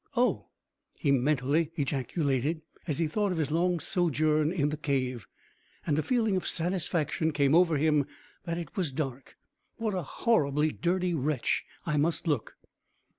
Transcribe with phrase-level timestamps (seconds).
[0.17, 0.47] "Oh!"
[0.97, 5.27] he mentally ejaculated, as he thought of his long sojourn in the cave,
[5.85, 8.07] and a feeling of satisfaction came over him
[8.45, 9.35] that it was dark;
[9.75, 12.55] "what a horribly dirty wretch I must look!"